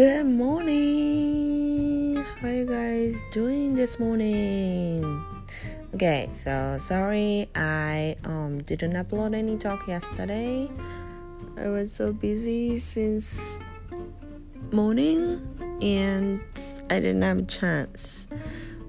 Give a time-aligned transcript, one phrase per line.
[0.00, 2.16] Good morning.
[2.16, 5.04] How are you guys doing this morning?
[5.94, 10.70] Okay, so sorry I um didn't upload any talk yesterday.
[11.58, 13.62] I was so busy since
[14.72, 15.44] morning
[15.82, 16.40] and
[16.88, 18.24] I didn't have a chance.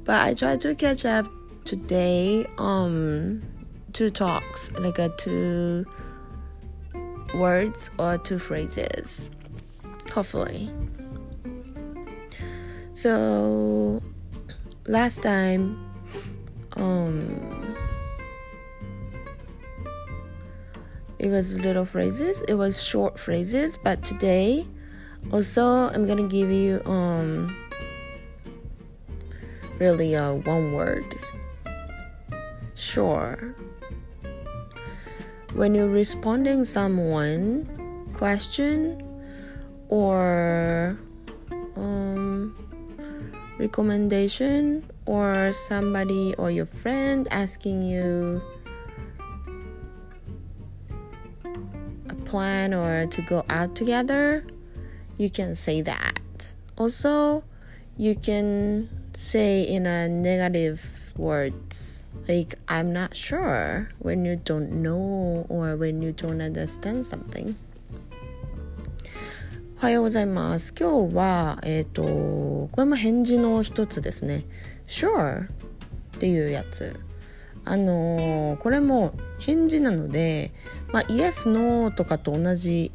[0.06, 1.28] But I tried to catch up
[1.66, 3.44] today um
[3.92, 5.86] two talks, like a two
[7.36, 9.30] words or two phrases.
[10.14, 10.72] Hopefully.
[13.02, 14.00] So
[14.86, 15.90] last time
[16.78, 17.76] um
[21.18, 24.68] it was little phrases, it was short phrases, but today
[25.32, 27.58] also I'm gonna give you um
[29.80, 31.10] really uh, one word.
[32.76, 33.56] Sure.
[35.54, 37.66] When you're responding someone
[38.14, 39.02] question
[39.90, 41.00] or
[41.76, 42.11] um,
[43.62, 48.42] recommendation or somebody or your friend asking you
[52.10, 54.44] a plan or to go out together,
[55.18, 56.56] you can say that.
[56.76, 57.44] Also,
[57.98, 65.46] you can say in a negative words like I'm not sure when you don't know
[65.50, 67.56] or when you don't understand something.
[69.82, 70.76] おはようございます。
[70.80, 74.46] 今日は、えっ、ー、と、これも返事の一つですね。
[74.86, 75.48] Sure っ
[76.20, 77.00] ていうやつ。
[77.66, 80.52] あのー、これも返事なので、
[80.94, 82.92] まあ、Yes, No とかと同じ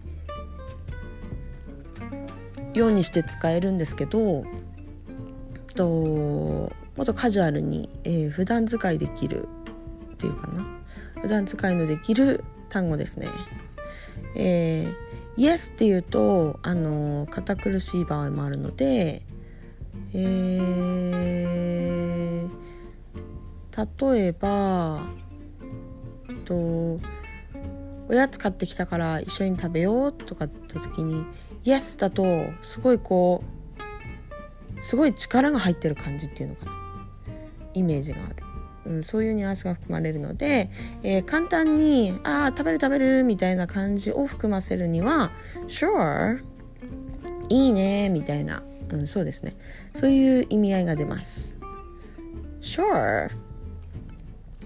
[2.73, 4.45] ようにして使えるんですけど、
[5.75, 6.71] とも
[7.03, 9.49] っとカジュアルに、えー、普段使いできる
[10.13, 10.65] っていうかな
[11.21, 13.27] 普段使いのできる単語ですね。
[14.37, 14.95] えー、
[15.37, 19.23] Yes っていうとあの堅苦しい場合もあるので、
[20.15, 25.03] えー、例えば
[26.47, 26.55] と
[28.09, 31.27] おやつ買ってきたから一緒に食べようとかって時に
[31.65, 32.25] Yes だと
[32.63, 33.45] すごいこ
[34.81, 36.73] うすごい力が入ってる感じっていうのかな
[37.75, 38.46] イメージがある。
[38.87, 40.71] うん、そういうニュアンスが含まれるので、
[41.03, 45.33] えー、簡単に「ああ食べる食べる」みたいな感じを含ませるには
[45.67, 46.41] 「Sure」
[47.51, 49.57] 「いいね」みたいな、うん、そうですね
[49.95, 51.57] そういう意味合いが出ます。
[52.61, 53.31] Sure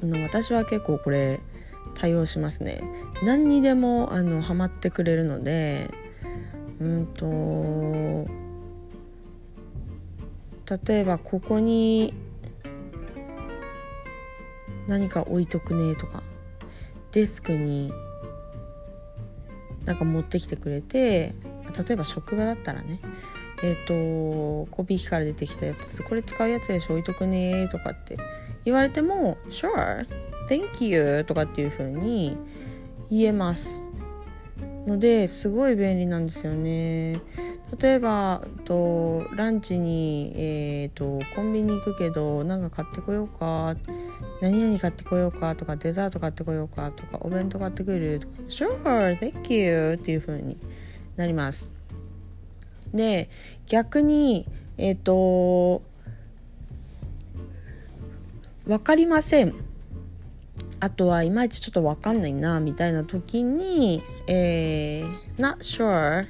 [0.02, 1.40] の私は結構これ
[1.94, 2.82] 対応しますね。
[3.22, 5.90] 何にでもあのハマってくれるので
[6.80, 8.40] うんと
[10.86, 12.14] 例えばここに
[14.90, 16.22] 何か置いとくねとか。
[17.12, 17.92] デスクに
[19.84, 21.34] なんか持ってきてくれて
[21.86, 23.00] 例えば職場だったらね。
[23.62, 26.02] えっ、ー、とコピー機から出てきたやつ。
[26.02, 26.94] これ使うやつでしょ。
[26.94, 28.18] 置いとくねとかって。
[28.64, 30.06] 言われても Sure
[30.48, 32.36] Thank you とかっていう風に
[33.08, 33.82] 言えます。
[34.86, 37.20] のですごい便利なんですよね。
[37.78, 43.76] 例えばとランチに、えーと、コンビニ行くけどなんか買ってこようか
[44.40, 50.56] 何々買ってこようかとかデザート買ってこようかとかお弁当買ってくるとか Sure, thank you っていう風に
[51.16, 51.72] なります。
[52.92, 53.30] で
[53.66, 55.82] 逆にえっ、ー、と
[58.66, 59.54] 分かりません。
[60.82, 66.26] あとはいまいちちょっと分かんないなみたいな時に、えー、not sure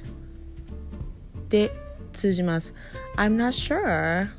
[1.51, 1.71] で
[2.13, 2.73] 通じます。
[3.17, 4.29] I'm not sure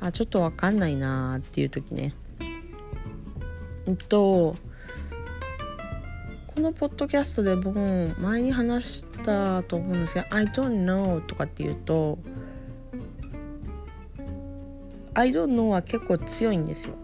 [0.00, 2.14] あちょっと分かんないなっていう時ね。
[3.86, 4.56] えっと
[6.46, 12.18] このポッドキャストでも前に話したと思うんですけど「I don't know」とかって言うと
[15.12, 16.94] 「I don't know」は結構強いんですよ。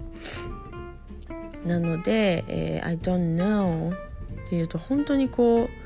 [1.67, 5.82] なので、えー、I don't know っていうと本当にこう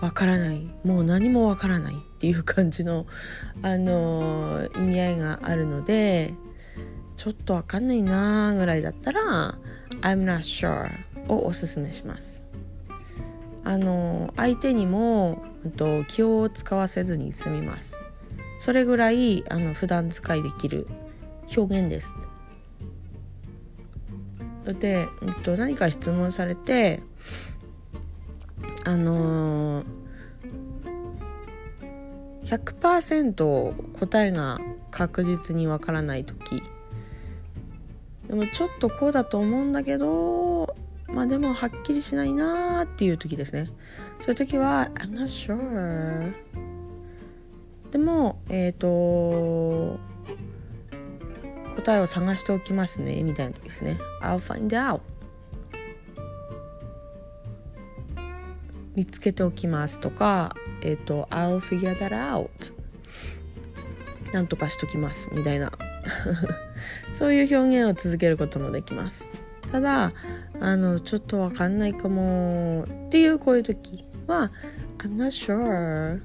[0.00, 0.66] わからない。
[0.84, 3.06] もう何もわからないっていう感じの、
[3.62, 6.34] あのー、意味合いがあるので
[7.16, 9.58] ちょっとわかんないなーぐらいだったら
[10.00, 10.90] I'm not sure
[11.28, 12.44] をおすすめします。
[13.62, 18.00] あの相手にも、うん、と、気を使わせずに済みます。
[18.58, 20.86] それぐらいあの普段使いできる
[21.56, 22.14] 表現です。
[24.64, 27.02] で、うんと、何か質問されて
[28.84, 29.84] あのー、
[32.44, 34.58] 100%答えが
[34.90, 36.62] 確実にわからない時。
[38.26, 40.76] でもちょっとこうだと思うんだけど
[41.08, 43.70] まあでもはっきりしないなーっていう時ですね。
[44.20, 46.32] そういう時は I'm not sure
[47.90, 49.98] でもえっ、ー、と
[51.74, 53.98] 答えを探しておきますねみたいな時ですね。
[54.22, 55.00] I'll find out
[59.00, 62.50] 見つけておきますとかえっ、ー、と I'll figure that out
[64.34, 65.72] なんとかしときますみたいな。
[67.14, 69.26] そういう表現を続けることもできます。
[69.72, 70.12] ただ
[70.60, 74.52] あのちょっとわかんないかもっていうこういう時は
[74.98, 76.20] I'm not sure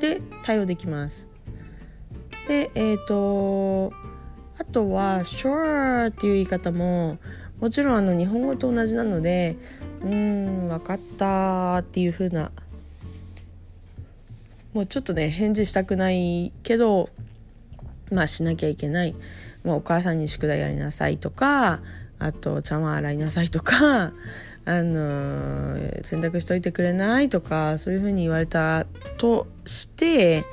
[0.00, 1.28] で対応できます。
[2.48, 3.92] でえっ、ー、と
[4.58, 7.18] あとは sure っていう言い方も
[7.60, 9.58] もちろんあの日本語と同じなので
[10.04, 12.50] うん分かったっていう風な。
[14.74, 17.08] もうちょっとね返事したくないけど
[18.10, 19.14] まあしなきゃいけない、
[19.62, 21.80] まあ、お母さんに宿題やりなさいとか
[22.18, 24.12] あと茶碗洗いなさいとか
[24.66, 28.86] あの洗濯しといてくれないとかそういう風に言われた
[29.16, 30.44] として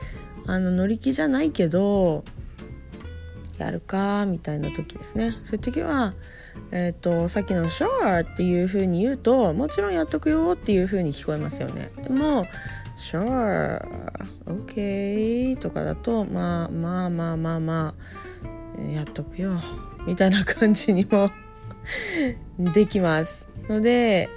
[0.45, 2.23] あの乗り気じゃないけど
[3.57, 5.37] やるかみたいな時ですね。
[5.43, 6.13] そういう時は
[6.71, 11.91] え、ー、とさっきの「Sure」っていう風に言うともちろんやっとくよっていう風に聞こえますよね。
[12.01, 12.45] でも
[12.97, 13.85] 「Sure」
[14.45, 17.93] 「OK」とかだとまあまあまあまあま
[18.79, 19.59] あやっとくよ
[20.07, 21.29] みたいな感じにも
[22.73, 24.29] できますので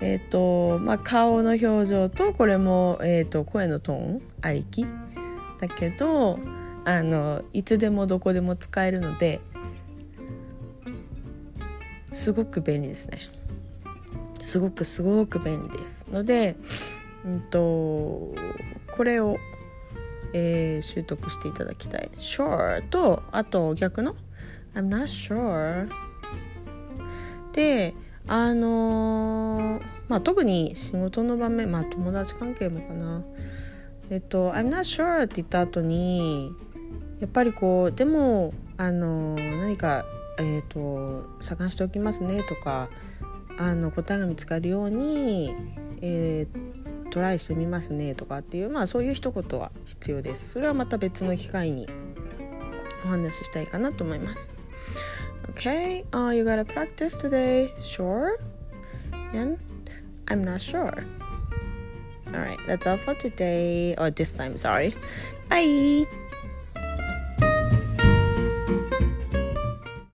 [0.00, 4.86] えっ、ー、とまあ顔の表情とこれも、えーと、声のトーンありき
[5.60, 6.38] だけど
[6.84, 9.40] あのいつでもどこでも使えるので
[12.18, 13.20] すごく便利ですね。
[14.40, 16.04] すごくすごく便利です。
[16.10, 16.56] ので、
[17.24, 18.34] うんと、
[18.96, 19.36] これを、
[20.32, 22.10] えー、習得していただきたい。
[22.18, 24.16] Sure とあと逆の
[24.74, 25.88] I'm not sure
[27.52, 27.94] で
[28.26, 33.22] あのー、まあ特に仕事の場面まあ友達関係もかな。
[34.10, 36.50] えっと「I'm not sure」って言った後に
[37.20, 40.04] やっぱりこうでもあのー、何か
[40.38, 42.88] えーと、探しておきますねとか
[43.58, 45.52] あの答えが見つかるように、
[46.00, 51.88] えー、トライしてみますねとかっていうまあそういう一言は必要ですそれはまた別の機会に
[53.04, 54.52] お話ししたいかなと思います
[55.50, 58.38] Okay, uh, you gotta practice today, sure?
[59.32, 59.58] And
[60.28, 60.92] I'm not sure.
[62.28, 64.94] Alright, that's all for today, or this time, sorry.
[65.48, 66.27] Bye!